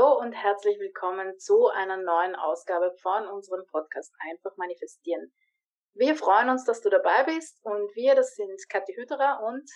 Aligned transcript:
Hallo 0.00 0.18
und 0.18 0.32
herzlich 0.32 0.78
willkommen 0.78 1.38
zu 1.38 1.68
einer 1.68 1.98
neuen 1.98 2.34
Ausgabe 2.34 2.90
von 3.02 3.26
unserem 3.26 3.66
Podcast 3.70 4.14
Einfach 4.30 4.56
manifestieren. 4.56 5.30
Wir 5.92 6.14
freuen 6.14 6.48
uns, 6.48 6.64
dass 6.64 6.80
du 6.80 6.88
dabei 6.88 7.24
bist 7.26 7.60
und 7.64 7.94
wir, 7.94 8.14
das 8.14 8.34
sind 8.34 8.56
Kathi 8.70 8.94
Hütterer 8.94 9.42
und 9.46 9.68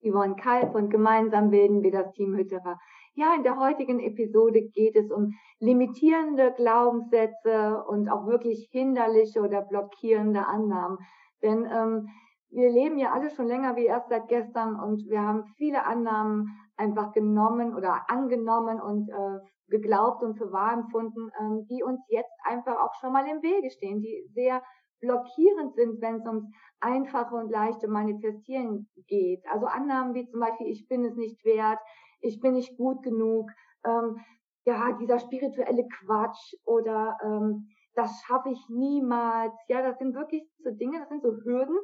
Yvonne 0.00 0.36
Kalf 0.36 0.74
und 0.74 0.88
gemeinsam 0.88 1.50
bilden 1.50 1.82
wir 1.82 1.90
das 1.90 2.10
Team 2.12 2.34
Hütterer. 2.36 2.78
Ja, 3.14 3.34
in 3.34 3.42
der 3.42 3.58
heutigen 3.58 4.00
Episode 4.00 4.62
geht 4.62 4.96
es 4.96 5.10
um 5.10 5.34
limitierende 5.58 6.54
Glaubenssätze 6.56 7.84
und 7.86 8.08
auch 8.08 8.26
wirklich 8.26 8.68
hinderliche 8.70 9.42
oder 9.42 9.60
blockierende 9.60 10.46
Annahmen. 10.46 10.96
Denn 11.42 11.66
ähm, 11.70 12.08
wir 12.48 12.70
leben 12.70 12.96
ja 12.96 13.12
alle 13.12 13.28
schon 13.28 13.46
länger 13.46 13.76
wie 13.76 13.84
erst 13.84 14.08
seit 14.08 14.28
gestern 14.28 14.80
und 14.80 15.06
wir 15.10 15.20
haben 15.20 15.44
viele 15.58 15.84
Annahmen 15.84 16.48
einfach 16.78 17.12
genommen 17.12 17.74
oder 17.74 18.08
angenommen 18.08 18.80
und 18.80 19.10
äh, 19.10 19.40
geglaubt 19.68 20.22
und 20.22 20.36
für 20.36 20.52
wahr 20.52 20.72
empfunden, 20.72 21.30
ähm, 21.40 21.66
die 21.68 21.82
uns 21.82 22.00
jetzt 22.08 22.32
einfach 22.44 22.78
auch 22.78 22.94
schon 23.00 23.12
mal 23.12 23.26
im 23.28 23.42
Wege 23.42 23.70
stehen, 23.70 24.00
die 24.00 24.28
sehr 24.34 24.62
blockierend 25.00 25.74
sind, 25.74 26.00
wenn 26.00 26.16
es 26.16 26.26
ums 26.26 26.46
einfache 26.80 27.34
und 27.34 27.50
leichte 27.50 27.88
Manifestieren 27.88 28.88
geht. 29.06 29.42
Also 29.50 29.66
Annahmen 29.66 30.14
wie 30.14 30.26
zum 30.28 30.40
Beispiel, 30.40 30.68
ich 30.68 30.86
bin 30.88 31.04
es 31.04 31.16
nicht 31.16 31.44
wert, 31.44 31.78
ich 32.20 32.40
bin 32.40 32.54
nicht 32.54 32.76
gut 32.76 33.02
genug, 33.02 33.50
ähm, 33.84 34.18
ja, 34.64 34.92
dieser 34.92 35.18
spirituelle 35.18 35.86
Quatsch 36.00 36.54
oder 36.64 37.16
ähm, 37.22 37.68
das 37.94 38.20
schaffe 38.22 38.50
ich 38.50 38.68
niemals. 38.68 39.54
Ja, 39.68 39.82
das 39.82 39.98
sind 39.98 40.14
wirklich 40.14 40.42
so 40.58 40.70
Dinge, 40.70 40.98
das 40.98 41.08
sind 41.08 41.22
so 41.22 41.32
Hürden, 41.44 41.76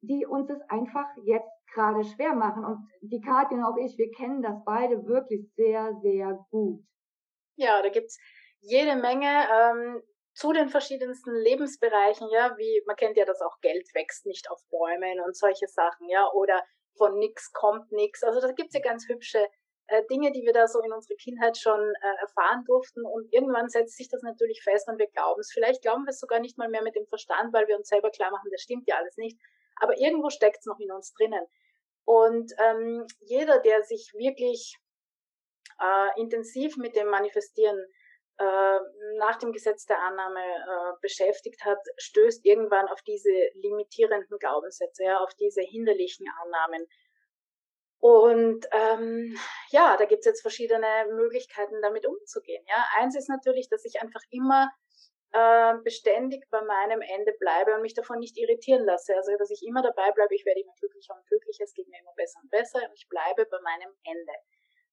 die 0.00 0.26
uns 0.26 0.50
es 0.50 0.60
einfach 0.68 1.06
jetzt 1.22 1.50
gerade 1.74 2.02
schwer 2.04 2.34
machen. 2.34 2.64
Und 2.64 2.88
die 3.02 3.20
Katja 3.20 3.56
und 3.56 3.64
auch 3.64 3.76
ich, 3.76 3.96
wir 3.98 4.10
kennen 4.10 4.42
das 4.42 4.56
beide 4.64 5.06
wirklich 5.06 5.52
sehr, 5.54 5.94
sehr 6.02 6.44
gut. 6.50 6.82
Ja, 7.60 7.82
da 7.82 7.90
gibt's 7.90 8.18
jede 8.60 8.96
Menge 8.96 9.28
ähm, 9.52 10.02
zu 10.32 10.52
den 10.54 10.70
verschiedensten 10.70 11.34
Lebensbereichen, 11.34 12.28
ja, 12.30 12.56
wie 12.56 12.82
man 12.86 12.96
kennt 12.96 13.18
ja 13.18 13.26
das 13.26 13.42
auch, 13.42 13.60
Geld 13.60 13.86
wächst 13.94 14.24
nicht 14.24 14.50
auf 14.50 14.60
Bäumen 14.70 15.20
und 15.20 15.36
solche 15.36 15.68
Sachen, 15.68 16.08
ja, 16.08 16.26
oder 16.32 16.64
von 16.96 17.18
nix 17.18 17.52
kommt 17.52 17.92
nix. 17.92 18.22
Also 18.22 18.40
da 18.40 18.50
gibt's 18.52 18.74
ja 18.74 18.80
ganz 18.80 19.06
hübsche 19.08 19.46
äh, 19.88 20.02
Dinge, 20.10 20.32
die 20.32 20.42
wir 20.42 20.54
da 20.54 20.68
so 20.68 20.80
in 20.80 20.90
unserer 20.90 21.16
Kindheit 21.16 21.58
schon 21.58 21.80
äh, 21.80 22.20
erfahren 22.22 22.64
durften. 22.64 23.04
Und 23.04 23.30
irgendwann 23.30 23.68
setzt 23.68 23.98
sich 23.98 24.08
das 24.08 24.22
natürlich 24.22 24.62
fest 24.62 24.88
und 24.88 24.98
wir 24.98 25.08
glauben 25.08 25.40
es. 25.40 25.52
Vielleicht 25.52 25.82
glauben 25.82 26.04
wir 26.04 26.10
es 26.10 26.20
sogar 26.20 26.40
nicht 26.40 26.56
mal 26.56 26.70
mehr 26.70 26.82
mit 26.82 26.96
dem 26.96 27.06
Verstand, 27.08 27.52
weil 27.52 27.68
wir 27.68 27.76
uns 27.76 27.88
selber 27.88 28.10
klar 28.10 28.30
machen, 28.30 28.48
das 28.50 28.62
stimmt 28.62 28.88
ja 28.88 28.96
alles 28.96 29.18
nicht. 29.18 29.38
Aber 29.76 29.98
irgendwo 29.98 30.30
steckt 30.30 30.60
es 30.60 30.66
noch 30.66 30.78
in 30.78 30.90
uns 30.92 31.12
drinnen. 31.12 31.44
Und 32.04 32.52
ähm, 32.58 33.06
jeder, 33.20 33.60
der 33.60 33.82
sich 33.82 34.12
wirklich 34.14 34.78
äh, 35.80 36.20
intensiv 36.20 36.76
mit 36.76 36.96
dem 36.96 37.08
Manifestieren 37.08 37.78
äh, 38.38 38.80
nach 39.18 39.36
dem 39.36 39.52
Gesetz 39.52 39.84
der 39.84 40.02
Annahme 40.02 40.40
äh, 40.40 40.92
beschäftigt 41.02 41.64
hat, 41.64 41.78
stößt 41.98 42.44
irgendwann 42.46 42.88
auf 42.88 43.02
diese 43.02 43.30
limitierenden 43.54 44.38
Glaubenssätze, 44.38 45.04
ja, 45.04 45.18
auf 45.18 45.34
diese 45.34 45.60
hinderlichen 45.60 46.26
Annahmen. 46.42 46.86
Und 47.98 48.66
ähm, 48.72 49.36
ja, 49.70 49.98
da 49.98 50.06
gibt's 50.06 50.24
jetzt 50.24 50.40
verschiedene 50.40 51.06
Möglichkeiten, 51.12 51.82
damit 51.82 52.06
umzugehen. 52.06 52.64
Ja, 52.66 52.86
eins 52.96 53.14
ist 53.14 53.28
natürlich, 53.28 53.68
dass 53.68 53.84
ich 53.84 54.00
einfach 54.00 54.22
immer 54.30 54.70
äh, 55.32 55.74
beständig 55.84 56.48
bei 56.50 56.62
meinem 56.62 57.02
Ende 57.02 57.32
bleibe 57.38 57.74
und 57.74 57.82
mich 57.82 57.94
davon 57.94 58.20
nicht 58.20 58.38
irritieren 58.38 58.86
lasse. 58.86 59.14
Also, 59.14 59.36
dass 59.36 59.50
ich 59.50 59.62
immer 59.66 59.82
dabei 59.82 60.12
bleibe, 60.12 60.34
ich 60.34 60.46
werde 60.46 60.60
immer 60.60 60.74
glücklicher 60.80 61.14
und 61.14 61.26
glücklicher, 61.26 61.64
es 61.64 61.74
geht 61.74 61.88
mir 61.88 62.00
immer 62.00 62.14
besser 62.16 62.40
und 62.42 62.50
besser 62.50 62.78
und 62.88 62.94
ich 62.94 63.06
bleibe 63.08 63.44
bei 63.44 63.60
meinem 63.60 63.94
Ende. 64.02 64.32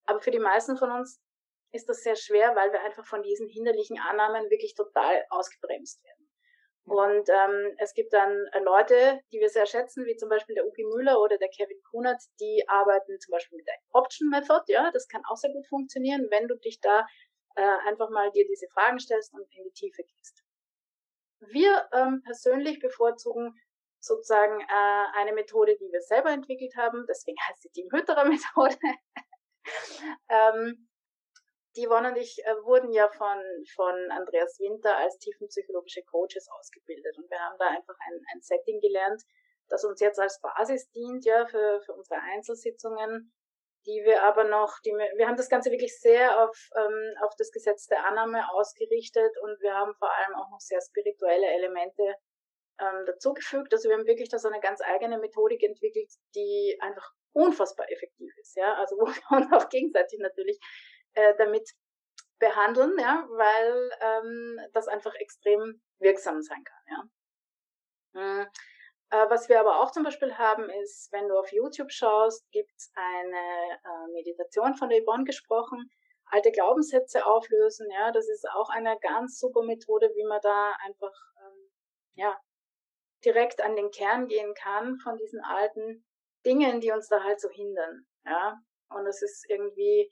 Aber 0.08 0.19
für 0.19 0.31
die 0.31 0.39
meisten 0.39 0.77
von 0.77 0.91
uns 0.91 1.22
ist 1.72 1.88
das 1.88 2.02
sehr 2.02 2.16
schwer, 2.16 2.55
weil 2.55 2.72
wir 2.72 2.81
einfach 2.81 3.05
von 3.05 3.22
diesen 3.22 3.47
hinderlichen 3.47 4.00
Annahmen 4.00 4.49
wirklich 4.49 4.73
total 4.73 5.25
ausgebremst 5.30 6.03
werden. 6.03 6.27
Und 6.86 7.27
ähm, 7.27 7.75
es 7.80 7.94
gibt 7.94 8.14
dann 8.14 8.31
äh, 8.53 8.59
Leute, 8.59 9.19
die 9.33 9.41
wir 9.41 9.49
sehr 9.49 9.66
schätzen, 9.66 10.05
wie 10.05 10.16
zum 10.16 10.30
Beispiel 10.30 10.55
der 10.55 10.65
Ugi 10.65 10.86
Müller 10.86 11.20
oder 11.20 11.37
der 11.37 11.49
Kevin 11.49 11.81
Kunert, 11.92 12.21
die 12.39 12.64
arbeiten 12.70 13.20
zum 13.20 13.33
Beispiel 13.33 13.58
mit 13.58 13.67
der 13.67 13.76
Option 13.92 14.30
Method. 14.30 14.64
Ja, 14.67 14.89
das 14.92 15.09
kann 15.09 15.21
auch 15.30 15.36
sehr 15.36 15.52
gut 15.52 15.67
funktionieren, 15.67 16.27
wenn 16.31 16.48
du 16.48 16.55
dich 16.55 16.80
da 16.80 17.05
äh, 17.55 17.77
einfach 17.86 18.10
mal 18.10 18.31
dir 18.31 18.48
diese 18.48 18.67
Fragen 18.70 18.99
stellst 18.99 19.33
und 19.33 19.42
in 19.54 19.65
die 19.65 19.73
Tiefe 19.73 20.02
gehst. 20.04 20.42
Wir 21.39 21.89
ähm, 21.92 22.21
persönlich 22.23 22.80
bevorzugen 22.80 23.54
sozusagen 23.99 24.61
äh, 24.61 25.20
eine 25.20 25.33
Methode, 25.33 25.76
die 25.76 25.92
wir 25.92 26.02
selber 26.02 26.30
entwickelt 26.31 26.73
haben, 26.77 27.05
deswegen 27.10 27.37
heißt 27.49 27.64
sie 27.64 27.71
die 27.76 27.89
Hütterer 27.92 28.23
Methode. 28.23 28.77
Ähm, 30.30 30.88
die 31.78 31.86
Yvonne 31.86 32.10
und 32.10 32.17
ich 32.17 32.44
äh, 32.44 32.55
wurden 32.64 32.92
ja 32.92 33.08
von, 33.10 33.38
von 33.76 34.11
Andreas 34.11 34.60
Winter 34.60 34.98
als 34.98 35.17
tiefenpsychologische 35.20 36.04
Coaches 36.04 36.48
ausgebildet 36.50 37.17
und 37.17 37.30
wir 37.30 37.39
haben 37.39 37.58
da 37.60 37.67
einfach 37.67 37.95
ein, 38.08 38.20
ein 38.33 38.42
Setting 38.42 38.80
gelernt, 38.80 39.22
das 39.70 39.83
uns 39.83 40.00
jetzt 40.00 40.20
als 40.20 40.42
Basis 40.42 40.89
dient, 40.92 41.26
ja, 41.26 41.45
für, 41.45 41.82
für 41.86 41.94
unsere 41.94 42.20
Einzelsitzungen, 42.22 43.32
die 43.86 44.02
wir 44.04 44.23
aber 44.23 44.44
noch, 44.44 44.80
die 44.83 44.92
wir, 44.92 45.08
wir 45.17 45.28
haben 45.28 45.38
das 45.38 45.50
Ganze 45.50 45.72
wirklich 45.72 45.99
sehr 45.99 46.44
auf, 46.44 46.58
ähm, 46.76 47.14
auf 47.22 47.34
das 47.38 47.52
Gesetz 47.52 47.86
der 47.88 48.05
Annahme 48.05 48.52
ausgerichtet 48.54 49.32
und 49.44 49.61
wir 49.61 49.73
haben 49.73 49.94
vor 49.95 50.11
allem 50.11 50.36
auch 50.36 50.49
noch 50.49 50.60
sehr 50.60 50.82
spirituelle 50.82 51.48
Elemente 51.48 52.16
ähm, 52.80 53.05
dazugefügt. 53.05 53.73
Also 53.73 53.89
wir 53.89 53.98
haben 53.98 54.08
wirklich 54.08 54.30
da 54.30 54.39
so 54.39 54.49
eine 54.49 54.60
ganz 54.60 54.82
eigene 54.82 55.17
Methodik 55.20 55.64
entwickelt, 55.64 56.11
die 56.36 56.78
einfach 56.82 57.14
unfassbar 57.33 57.89
effektiv 57.92 58.32
ist, 58.38 58.55
ja, 58.55 58.76
also 58.76 58.95
wo 58.99 59.08
wir 59.08 59.38
uns 59.38 59.54
auch 59.54 59.70
gegenseitig 59.70 60.20
natürlich 60.20 60.60
äh, 61.14 61.33
damit 61.38 61.70
behandeln, 62.39 62.98
ja, 62.99 63.27
weil 63.30 63.92
ähm, 64.02 64.60
das 64.73 64.88
einfach 64.88 65.14
extrem 65.15 65.82
wirksam 65.99 66.42
sein 66.42 66.64
kann, 66.64 66.83
ja. 66.89 67.04
Mhm. 68.14 68.48
Äh, 69.10 69.30
was 69.30 69.48
wir 69.48 69.60
aber 69.60 69.80
auch 69.80 69.92
zum 69.92 70.04
Beispiel 70.04 70.37
haben, 70.37 70.70
ist, 70.70 71.11
wenn 71.11 71.30
du 71.30 71.37
auf 71.37 71.52
YouTube 71.52 71.92
schaust, 71.92 72.49
gibt 72.52 72.71
es 72.76 72.92
eine 72.95 73.37
äh, 73.37 74.11
Meditation 74.14 74.76
von 74.76 74.89
der 74.89 75.02
Yvonne 75.02 75.23
gesprochen, 75.23 75.89
alte 76.26 76.52
Glaubenssätze 76.52 77.26
auflösen. 77.26 77.89
Ja, 77.92 78.11
das 78.11 78.27
ist 78.27 78.48
auch 78.49 78.70
eine 78.70 78.98
ganz 78.99 79.39
super 79.39 79.61
Methode, 79.61 80.11
wie 80.16 80.26
man 80.26 80.42
da 80.42 80.73
einfach 80.86 81.14
ähm, 81.42 81.71
ja 82.16 82.37
direkt 83.23 83.61
an 83.61 83.76
den 83.76 83.92
Kern 83.92 84.27
gehen 84.27 84.54
kann 84.54 84.98
von 84.99 85.17
diesen 85.17 85.42
alten 85.42 86.05
Dingen, 86.47 86.80
die 86.81 86.91
uns 86.91 87.08
da 87.09 87.23
halt 87.23 87.41
so 87.41 87.49
hindern. 87.49 88.08
Ja, 88.25 88.59
und 88.89 89.05
es 89.05 89.21
ist 89.21 89.45
irgendwie 89.49 90.09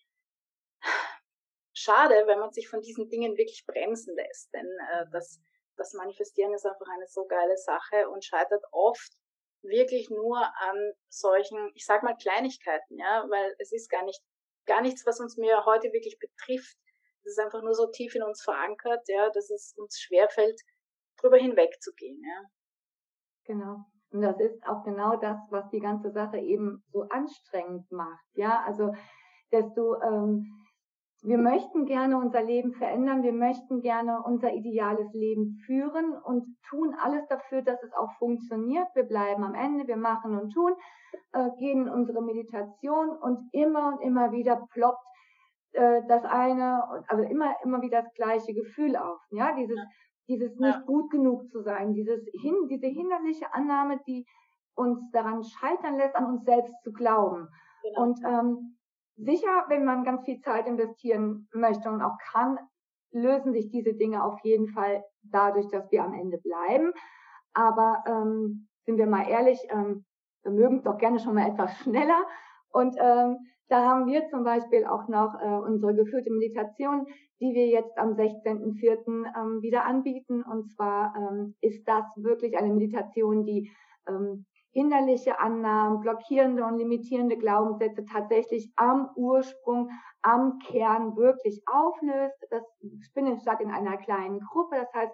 schade, 1.73 2.23
wenn 2.27 2.39
man 2.39 2.51
sich 2.51 2.67
von 2.67 2.81
diesen 2.81 3.09
Dingen 3.09 3.37
wirklich 3.37 3.65
bremsen 3.65 4.15
lässt, 4.15 4.53
denn 4.53 4.67
äh, 4.91 5.05
das 5.11 5.39
das 5.77 5.93
Manifestieren 5.93 6.53
ist 6.53 6.65
einfach 6.65 6.87
eine 6.93 7.07
so 7.07 7.25
geile 7.25 7.57
Sache 7.57 8.09
und 8.09 8.23
scheitert 8.23 8.63
oft 8.71 9.11
wirklich 9.61 10.09
nur 10.09 10.37
an 10.37 10.93
solchen, 11.09 11.71
ich 11.73 11.85
sag 11.85 12.03
mal 12.03 12.15
Kleinigkeiten, 12.15 12.97
ja, 12.97 13.25
weil 13.29 13.55
es 13.59 13.71
ist 13.71 13.89
gar 13.89 14.03
nicht, 14.03 14.21
gar 14.65 14.81
nichts, 14.81 15.05
was 15.05 15.19
uns 15.19 15.37
mir 15.37 15.65
heute 15.65 15.91
wirklich 15.91 16.17
betrifft. 16.19 16.77
Es 17.23 17.31
ist 17.31 17.39
einfach 17.39 17.61
nur 17.63 17.73
so 17.73 17.87
tief 17.87 18.13
in 18.15 18.23
uns 18.23 18.43
verankert, 18.43 19.07
ja, 19.07 19.29
dass 19.31 19.49
es 19.49 19.73
uns 19.77 19.99
schwerfällt, 19.99 20.61
drüber 21.17 21.37
hinwegzugehen, 21.37 22.21
ja. 22.23 22.43
Genau. 23.45 23.85
Und 24.11 24.21
das 24.21 24.39
ist 24.39 24.65
auch 24.67 24.83
genau 24.83 25.17
das, 25.17 25.37
was 25.49 25.69
die 25.69 25.79
ganze 25.79 26.11
Sache 26.11 26.37
eben 26.37 26.83
so 26.91 27.03
anstrengend 27.09 27.91
macht, 27.91 28.25
ja. 28.33 28.63
Also, 28.65 28.93
desto, 29.51 30.01
ähm, 30.01 30.45
wir 31.21 31.37
möchten 31.37 31.85
gerne 31.85 32.17
unser 32.17 32.43
Leben 32.43 32.73
verändern, 32.73 33.23
wir 33.23 33.33
möchten 33.33 33.81
gerne 33.81 34.21
unser 34.23 34.53
ideales 34.53 35.11
Leben 35.13 35.57
führen 35.65 36.13
und 36.13 36.45
tun 36.69 36.95
alles 37.01 37.25
dafür, 37.27 37.63
dass 37.63 37.81
es 37.81 37.93
auch 37.93 38.11
funktioniert. 38.19 38.87
Wir 38.93 39.05
bleiben 39.05 39.43
am 39.43 39.55
Ende, 39.55 39.87
wir 39.87 39.97
machen 39.97 40.37
und 40.37 40.51
tun, 40.51 40.73
äh, 41.33 41.49
gehen 41.57 41.87
in 41.87 41.89
unsere 41.89 42.21
Meditation 42.21 43.09
und 43.09 43.49
immer 43.53 43.87
und 43.87 44.01
immer 44.01 44.31
wieder 44.31 44.67
ploppt 44.71 45.03
äh, 45.75 46.01
das 46.07 46.23
eine, 46.25 46.83
also 47.07 47.23
immer, 47.23 47.55
immer 47.63 47.81
wieder 47.81 48.03
das 48.03 48.13
gleiche 48.13 48.53
Gefühl 48.53 48.95
auf. 48.95 49.19
Ja, 49.31 49.53
dieses, 49.55 49.79
dieses 50.27 50.57
nicht 50.57 50.75
ja. 50.75 50.81
gut 50.81 51.11
genug 51.11 51.49
zu 51.51 51.61
sein, 51.61 51.93
dieses 51.93 52.25
hin, 52.41 52.55
diese 52.69 52.87
hinderliche 52.87 53.53
Annahme, 53.53 53.99
die 54.07 54.25
uns 54.75 54.99
daran 55.11 55.43
scheitern 55.43 55.97
lässt, 55.97 56.15
an 56.15 56.25
uns 56.25 56.45
selbst 56.45 56.73
zu 56.83 56.91
glauben. 56.91 57.47
Genau. 57.83 58.03
Und 58.03 58.19
ähm, 58.25 58.75
Sicher, 59.17 59.65
wenn 59.69 59.85
man 59.85 60.03
ganz 60.03 60.25
viel 60.25 60.41
Zeit 60.41 60.67
investieren 60.67 61.47
möchte 61.53 61.89
und 61.89 62.01
auch 62.01 62.17
kann, 62.31 62.59
lösen 63.11 63.53
sich 63.53 63.69
diese 63.69 63.93
Dinge 63.93 64.23
auf 64.23 64.37
jeden 64.43 64.67
Fall 64.67 65.05
dadurch, 65.23 65.67
dass 65.69 65.89
wir 65.89 66.03
am 66.03 66.13
Ende 66.13 66.37
bleiben. 66.37 66.91
Aber 67.53 68.03
ähm, 68.07 68.67
sind 68.85 68.97
wir 68.97 69.07
mal 69.07 69.27
ehrlich, 69.27 69.59
ähm, 69.69 70.03
wir 70.43 70.51
mögen 70.51 70.83
doch 70.83 70.97
gerne 70.97 71.19
schon 71.19 71.35
mal 71.35 71.49
etwas 71.49 71.77
schneller. 71.79 72.25
Und 72.69 72.97
ähm, 72.99 73.37
da 73.67 73.83
haben 73.83 74.05
wir 74.07 74.27
zum 74.29 74.43
Beispiel 74.43 74.85
auch 74.85 75.07
noch 75.07 75.33
äh, 75.41 75.47
unsere 75.47 75.95
geführte 75.95 76.31
Meditation, 76.31 77.07
die 77.39 77.53
wir 77.53 77.67
jetzt 77.67 77.97
am 77.97 78.13
16.04. 78.13 79.25
Ähm, 79.35 79.61
wieder 79.61 79.85
anbieten. 79.85 80.43
Und 80.43 80.71
zwar 80.71 81.13
ähm, 81.17 81.55
ist 81.61 81.87
das 81.87 82.05
wirklich 82.15 82.57
eine 82.57 82.73
Meditation, 82.73 83.43
die 83.43 83.71
ähm, 84.07 84.45
hinderliche 84.71 85.39
Annahmen, 85.39 86.01
blockierende 86.01 86.63
und 86.65 86.77
limitierende 86.77 87.37
Glaubenssätze 87.37 88.03
tatsächlich 88.05 88.71
am 88.75 89.09
Ursprung, 89.15 89.89
am 90.21 90.59
Kern 90.59 91.15
wirklich 91.15 91.63
auflöst. 91.65 92.35
Das 92.49 92.63
findet 93.13 93.41
statt 93.41 93.61
in 93.61 93.71
einer 93.71 93.97
kleinen 93.97 94.41
Gruppe. 94.41 94.75
Das 94.75 94.93
heißt, 94.93 95.13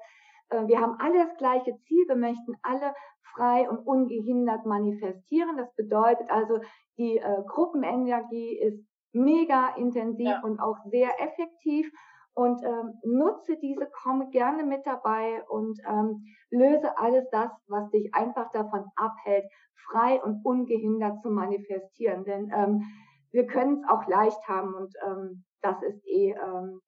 wir 0.68 0.80
haben 0.80 0.98
alle 1.00 1.26
das 1.26 1.38
gleiche 1.38 1.78
Ziel. 1.88 2.06
Wir 2.08 2.16
möchten 2.16 2.56
alle 2.62 2.94
frei 3.36 3.70
und 3.70 3.80
ungehindert 3.88 4.66
manifestieren. 4.66 5.58
Das 5.58 5.74
bedeutet 5.76 6.30
also, 6.30 6.60
die 6.98 7.18
äh, 7.18 7.44
Gruppenenergie 7.48 8.58
ist 8.60 8.86
mega 9.14 9.76
intensiv 9.76 10.28
ja. 10.28 10.42
und 10.44 10.60
auch 10.60 10.78
sehr 10.90 11.10
effektiv 11.22 11.92
und 12.34 12.64
ähm, 12.64 12.94
nutze 13.04 13.58
diese, 13.58 13.88
komme 14.04 14.30
gerne 14.30 14.64
mit 14.64 14.86
dabei 14.86 15.44
und 15.50 15.80
ähm, 15.88 16.24
löse 16.50 16.98
alles 16.98 17.26
das, 17.32 17.52
was 17.68 17.90
dich 17.92 18.14
einfach 18.14 18.50
davon 18.52 18.86
abhält, 18.96 19.46
frei 19.90 20.22
und 20.24 20.46
ungehindert 20.46 21.22
zu 21.22 21.30
manifestieren. 21.30 22.24
Denn 22.24 22.52
ähm, 22.56 22.84
wir 23.32 23.48
können 23.48 23.82
es 23.82 23.90
auch 23.90 24.08
leicht 24.08 24.48
haben 24.48 24.74
und 24.74 24.94
ähm, 25.06 25.44
das 25.62 25.82
ist 25.84 26.06
eh 26.06 26.32
ähm, 26.32 26.82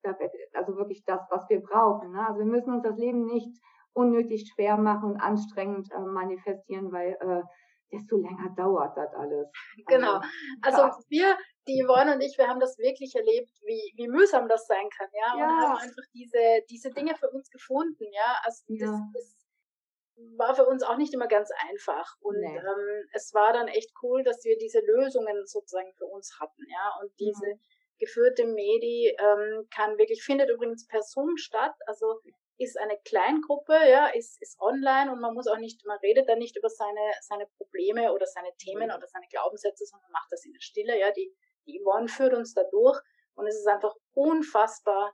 also 0.53 0.75
wirklich 0.75 1.03
das, 1.05 1.21
was 1.29 1.47
wir 1.49 1.61
brauchen. 1.61 2.11
Ne? 2.11 2.27
Also 2.27 2.39
wir 2.39 2.45
müssen 2.45 2.73
uns 2.73 2.83
das 2.83 2.97
Leben 2.97 3.25
nicht 3.25 3.49
unnötig 3.93 4.51
schwer 4.53 4.77
machen 4.77 5.11
und 5.11 5.21
anstrengend 5.21 5.91
äh, 5.91 5.99
manifestieren, 5.99 6.91
weil 6.91 7.15
äh, 7.19 7.43
desto 7.91 8.17
länger 8.17 8.49
dauert 8.57 8.97
das 8.97 9.13
alles. 9.13 9.47
Genau. 9.85 10.19
Also, 10.61 10.81
also 10.81 10.97
wir, 11.09 11.37
die 11.67 11.83
Yvonne 11.83 12.15
und 12.15 12.21
ich, 12.21 12.37
wir 12.37 12.47
haben 12.47 12.59
das 12.59 12.77
wirklich 12.79 13.15
erlebt, 13.15 13.51
wie, 13.65 13.93
wie 13.95 14.07
mühsam 14.07 14.49
das 14.49 14.65
sein 14.65 14.89
kann, 14.97 15.07
ja. 15.13 15.37
ja. 15.37 15.45
Und 15.45 15.61
haben 15.61 15.77
einfach 15.77 16.03
diese, 16.13 16.61
diese 16.69 16.89
Dinge 16.89 17.15
für 17.15 17.29
uns 17.29 17.49
gefunden, 17.49 18.05
ja. 18.11 18.37
Also 18.43 18.63
ja. 18.67 18.87
Das, 18.87 18.99
das 19.13 19.42
war 20.37 20.55
für 20.55 20.65
uns 20.65 20.83
auch 20.83 20.97
nicht 20.97 21.13
immer 21.13 21.27
ganz 21.27 21.49
einfach. 21.69 22.15
Und 22.21 22.39
nee. 22.39 22.57
ähm, 22.57 23.09
es 23.13 23.33
war 23.33 23.53
dann 23.53 23.67
echt 23.67 23.91
cool, 24.01 24.23
dass 24.23 24.43
wir 24.43 24.57
diese 24.57 24.79
Lösungen 24.79 25.45
sozusagen 25.45 25.93
für 25.93 26.05
uns 26.05 26.39
hatten, 26.39 26.63
ja. 26.69 26.99
Und 27.01 27.11
diese 27.19 27.55
mhm. 27.55 27.59
geführte 27.99 28.45
Medi 28.45 29.15
ähm, 29.19 29.67
kann 29.73 29.97
wirklich, 29.97 30.23
findet 30.23 30.49
übrigens 30.49 30.87
per 30.87 31.01
Zoom 31.01 31.37
statt. 31.37 31.75
Also 31.87 32.19
ist 32.57 32.79
eine 32.79 32.97
Kleingruppe, 33.05 33.73
ja, 33.73 34.07
ist, 34.07 34.41
ist 34.41 34.59
online 34.59 35.11
und 35.11 35.19
man 35.19 35.33
muss 35.33 35.47
auch 35.47 35.57
nicht, 35.57 35.85
man 35.85 35.97
redet 35.99 36.29
da 36.29 36.35
nicht 36.35 36.55
über 36.57 36.69
seine, 36.69 37.11
seine 37.21 37.47
Probleme 37.57 38.13
oder 38.13 38.27
seine 38.27 38.55
Themen 38.57 38.89
mhm. 38.89 38.95
oder 38.95 39.07
seine 39.07 39.27
Glaubenssätze, 39.29 39.85
sondern 39.85 40.11
macht 40.11 40.31
das 40.31 40.45
in 40.45 40.53
der 40.53 40.61
Stille, 40.61 40.99
ja, 40.99 41.11
die, 41.11 41.33
die 41.65 41.81
Yvonne 41.81 42.07
führt 42.07 42.33
uns 42.33 42.53
da 42.53 42.63
durch 42.63 42.99
und 43.35 43.47
es 43.47 43.55
ist 43.55 43.67
einfach 43.67 43.95
unfassbar 44.13 45.13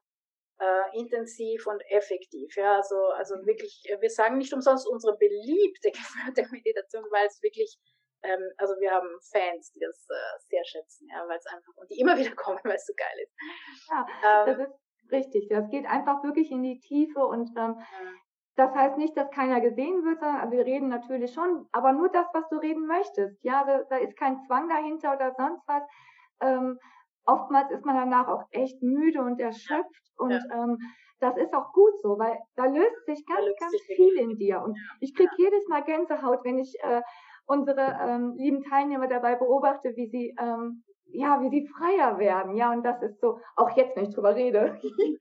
äh, 0.59 0.97
intensiv 0.99 1.65
und 1.67 1.81
effektiv, 1.89 2.55
ja, 2.55 2.75
also, 2.75 2.97
also 3.17 3.35
mhm. 3.37 3.45
wirklich, 3.45 3.83
wir 3.99 4.09
sagen 4.09 4.37
nicht 4.37 4.53
umsonst 4.53 4.87
unsere 4.87 5.17
beliebte 5.17 5.91
geführte 5.91 6.47
Meditation, 6.51 7.03
weil 7.11 7.27
es 7.27 7.41
wirklich 7.41 7.77
ähm, 8.21 8.51
also 8.57 8.73
wir 8.81 8.91
haben 8.91 9.07
Fans, 9.31 9.71
die 9.71 9.79
das 9.79 10.05
äh, 10.09 10.39
sehr 10.49 10.65
schätzen, 10.65 11.07
ja, 11.09 11.25
weil 11.29 11.37
es 11.37 11.45
einfach 11.45 11.73
und 11.77 11.89
die 11.89 12.01
immer 12.01 12.17
wieder 12.19 12.35
kommen, 12.35 12.59
weil 12.63 12.75
es 12.75 12.85
so 12.85 12.93
geil 12.93 13.23
ist. 13.23 13.33
Ja, 13.89 14.05
ähm, 14.23 14.57
das 14.57 14.67
ist 14.67 14.79
Richtig, 15.11 15.47
das 15.49 15.69
geht 15.69 15.85
einfach 15.85 16.23
wirklich 16.23 16.51
in 16.51 16.61
die 16.61 16.79
Tiefe 16.79 17.25
und 17.25 17.49
ähm, 17.57 17.79
das 18.55 18.73
heißt 18.75 18.97
nicht, 18.97 19.17
dass 19.17 19.31
keiner 19.31 19.61
gesehen 19.61 20.03
wird, 20.03 20.19
sondern 20.19 20.51
wir 20.51 20.65
reden 20.65 20.89
natürlich 20.89 21.33
schon, 21.33 21.67
aber 21.71 21.93
nur 21.93 22.09
das, 22.09 22.27
was 22.33 22.47
du 22.49 22.57
reden 22.57 22.85
möchtest. 22.85 23.43
Ja, 23.43 23.63
da, 23.63 23.83
da 23.89 23.97
ist 23.97 24.17
kein 24.17 24.39
Zwang 24.45 24.67
dahinter 24.67 25.15
oder 25.15 25.33
sonst 25.35 25.63
was. 25.67 25.83
Ähm, 26.41 26.77
oftmals 27.25 27.71
ist 27.71 27.85
man 27.85 27.95
danach 27.95 28.27
auch 28.27 28.43
echt 28.51 28.81
müde 28.81 29.21
und 29.21 29.39
erschöpft 29.39 30.11
und 30.17 30.31
ja. 30.31 30.39
ähm, 30.53 30.77
das 31.19 31.35
ist 31.37 31.53
auch 31.53 31.73
gut 31.73 31.99
so, 32.01 32.17
weil 32.17 32.37
da 32.55 32.65
löst 32.65 33.05
sich 33.05 33.25
ganz, 33.25 33.45
löst 33.45 33.59
ganz 33.59 33.71
sich 33.71 33.83
viel 33.95 34.17
in 34.17 34.37
dir. 34.37 34.61
Und 34.61 34.77
ich 35.01 35.13
kriege 35.13 35.31
ja. 35.37 35.45
jedes 35.45 35.67
Mal 35.67 35.83
Gänsehaut, 35.83 36.45
wenn 36.45 36.59
ich 36.59 36.73
äh, 36.81 37.01
unsere 37.45 37.99
ähm, 38.01 38.35
lieben 38.37 38.63
Teilnehmer 38.63 39.07
dabei 39.07 39.35
beobachte, 39.35 39.95
wie 39.97 40.07
sie 40.07 40.33
ähm, 40.39 40.83
ja, 41.11 41.41
wie 41.41 41.49
sie 41.49 41.67
freier 41.67 42.17
werden. 42.19 42.55
Ja, 42.55 42.71
und 42.71 42.83
das 42.83 43.01
ist 43.01 43.19
so, 43.19 43.39
auch 43.55 43.75
jetzt, 43.75 43.95
wenn 43.95 44.05
ich 44.05 44.13
drüber 44.13 44.35
rede, 44.35 44.79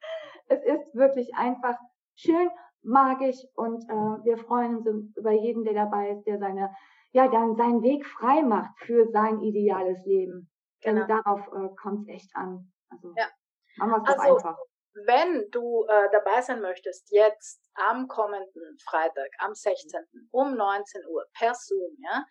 es 0.49 0.62
ist 0.62 0.95
wirklich 0.95 1.35
einfach 1.35 1.77
schön, 2.15 2.49
magisch 2.83 3.39
und 3.55 3.85
äh, 3.89 4.25
wir 4.25 4.39
freuen 4.39 4.79
uns 4.87 5.17
über 5.17 5.33
jeden, 5.33 5.65
der 5.65 5.75
dabei 5.75 6.11
ist, 6.11 6.25
der 6.25 6.39
seine, 6.39 6.71
ja, 7.12 7.29
dann 7.29 7.56
seinen 7.56 7.83
Weg 7.83 8.06
frei 8.06 8.43
macht 8.43 8.79
für 8.79 9.09
sein 9.09 9.41
ideales 9.41 10.05
Leben. 10.05 10.49
Genau. 10.80 11.06
Denn 11.06 11.08
darauf 11.08 11.40
äh, 11.48 11.75
kommt 11.76 12.08
es 12.08 12.14
echt 12.14 12.30
an. 12.34 12.72
Also, 12.90 13.12
ja. 13.16 13.28
machen 13.76 13.90
wir 13.90 14.02
es 14.02 14.19
also, 14.19 14.36
einfach. 14.36 14.58
Wenn 15.06 15.48
du 15.50 15.86
äh, 15.86 16.08
dabei 16.10 16.42
sein 16.42 16.60
möchtest, 16.60 17.10
jetzt 17.10 17.62
am 17.75 18.08
kommenden 18.08 18.78
Freitag, 18.84 19.30
am 19.38 19.54
16. 19.54 20.00
um 20.32 20.56
19 20.56 21.06
Uhr 21.06 21.25
per 21.38 21.54
Zoom, 21.54 21.96
ja, 22.00 22.25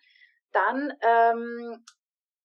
dann 0.52 0.92
ähm, 1.02 1.84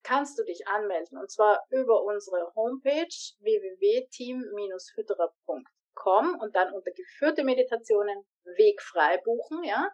kannst 0.04 0.38
du 0.38 0.44
dich 0.44 0.68
anmelden 0.68 1.18
und 1.18 1.32
zwar 1.32 1.66
über 1.70 2.04
unsere 2.04 2.54
Homepage 2.56 3.08
www.team-hydra.com 3.40 6.40
und 6.40 6.56
dann 6.56 6.74
unter 6.74 6.92
geführte 6.92 7.44
Meditationen 7.44 8.24
Weg 8.44 8.80
frei 8.82 9.18
buchen, 9.24 9.64
ja. 9.64 9.90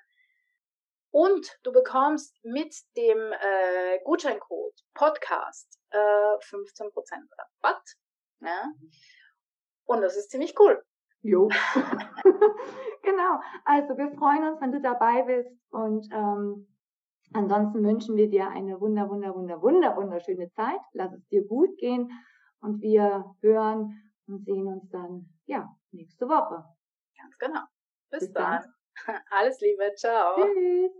Und 1.11 1.59
du 1.63 1.71
bekommst 1.71 2.37
mit 2.43 2.75
dem 2.95 3.17
äh, 3.17 3.99
Gutscheincode 4.03 4.79
Podcast 4.93 5.79
äh, 5.89 5.97
15% 5.97 6.91
Rabatt. 7.63 7.95
Ja? 8.41 8.71
Und 9.85 10.01
das 10.01 10.15
ist 10.17 10.29
ziemlich 10.29 10.59
cool. 10.59 10.83
Jo. 11.21 11.49
genau. 13.03 13.39
Also 13.65 13.97
wir 13.97 14.11
freuen 14.17 14.51
uns, 14.51 14.61
wenn 14.61 14.71
du 14.71 14.81
dabei 14.81 15.23
bist 15.23 15.51
und 15.71 16.07
ähm, 16.11 16.67
Ansonsten 17.33 17.83
wünschen 17.83 18.15
wir 18.15 18.27
dir 18.27 18.49
eine 18.49 18.81
wunder, 18.81 19.07
wunder, 19.09 19.35
wunder, 19.35 19.61
wunder, 19.61 19.95
wunderschöne 19.95 20.49
Zeit. 20.51 20.79
Lass 20.93 21.13
es 21.13 21.27
dir 21.27 21.45
gut 21.45 21.77
gehen 21.77 22.09
und 22.59 22.81
wir 22.81 23.35
hören 23.41 24.11
und 24.27 24.45
sehen 24.45 24.67
uns 24.67 24.89
dann, 24.89 25.29
ja, 25.45 25.69
nächste 25.91 26.27
Woche. 26.27 26.65
Ganz 27.17 27.37
genau. 27.37 27.61
Bis, 28.09 28.21
Bis 28.21 28.33
dann. 28.33 28.61
dann. 28.63 28.73
Alles 29.29 29.59
Liebe. 29.61 29.93
Ciao. 29.95 30.35
Tschüss. 30.35 30.91